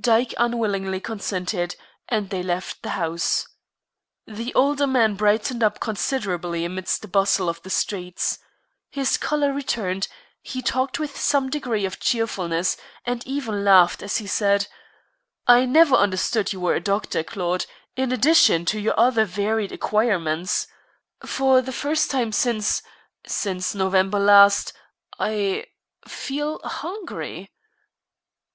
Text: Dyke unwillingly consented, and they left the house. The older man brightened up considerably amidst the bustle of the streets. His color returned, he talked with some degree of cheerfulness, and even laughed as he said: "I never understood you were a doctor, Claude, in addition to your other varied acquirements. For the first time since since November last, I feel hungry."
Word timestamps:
Dyke 0.00 0.32
unwillingly 0.38 1.00
consented, 1.00 1.76
and 2.08 2.30
they 2.30 2.42
left 2.42 2.80
the 2.82 2.88
house. 2.96 3.46
The 4.26 4.54
older 4.54 4.86
man 4.86 5.16
brightened 5.16 5.62
up 5.62 5.80
considerably 5.80 6.64
amidst 6.64 7.02
the 7.02 7.08
bustle 7.08 7.46
of 7.50 7.60
the 7.60 7.68
streets. 7.68 8.38
His 8.88 9.18
color 9.18 9.52
returned, 9.52 10.08
he 10.40 10.62
talked 10.62 10.98
with 10.98 11.20
some 11.20 11.50
degree 11.50 11.84
of 11.84 12.00
cheerfulness, 12.00 12.78
and 13.04 13.22
even 13.26 13.66
laughed 13.66 14.02
as 14.02 14.16
he 14.16 14.26
said: 14.26 14.66
"I 15.46 15.66
never 15.66 15.94
understood 15.94 16.54
you 16.54 16.60
were 16.60 16.74
a 16.74 16.80
doctor, 16.80 17.22
Claude, 17.22 17.66
in 17.98 18.12
addition 18.12 18.64
to 18.64 18.80
your 18.80 18.98
other 18.98 19.26
varied 19.26 19.72
acquirements. 19.72 20.68
For 21.22 21.60
the 21.60 21.70
first 21.70 22.10
time 22.10 22.32
since 22.32 22.80
since 23.26 23.74
November 23.74 24.20
last, 24.20 24.72
I 25.18 25.66
feel 26.08 26.60
hungry." 26.64 27.52